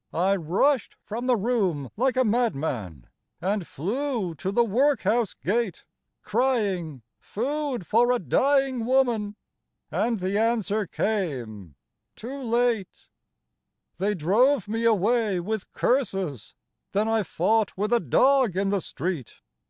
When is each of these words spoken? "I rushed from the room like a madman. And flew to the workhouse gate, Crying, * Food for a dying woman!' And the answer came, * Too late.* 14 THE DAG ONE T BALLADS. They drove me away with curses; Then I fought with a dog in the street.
"I 0.28 0.36
rushed 0.36 0.96
from 1.02 1.26
the 1.26 1.34
room 1.34 1.88
like 1.96 2.18
a 2.18 2.24
madman. 2.26 3.06
And 3.40 3.66
flew 3.66 4.34
to 4.34 4.52
the 4.52 4.66
workhouse 4.66 5.32
gate, 5.32 5.86
Crying, 6.22 7.00
* 7.12 7.18
Food 7.34 7.86
for 7.86 8.12
a 8.12 8.18
dying 8.18 8.84
woman!' 8.84 9.34
And 9.90 10.20
the 10.20 10.36
answer 10.36 10.86
came, 10.86 11.76
* 11.94 12.16
Too 12.16 12.42
late.* 12.42 13.08
14 13.96 13.96
THE 13.96 13.96
DAG 13.96 13.96
ONE 13.96 13.96
T 13.96 13.96
BALLADS. 13.96 13.96
They 13.96 14.14
drove 14.14 14.68
me 14.68 14.84
away 14.84 15.40
with 15.40 15.72
curses; 15.72 16.54
Then 16.92 17.08
I 17.08 17.22
fought 17.22 17.74
with 17.74 17.94
a 17.94 18.00
dog 18.00 18.54
in 18.58 18.68
the 18.68 18.80
street. 18.82 19.40